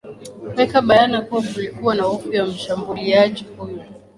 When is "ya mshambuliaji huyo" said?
2.33-3.85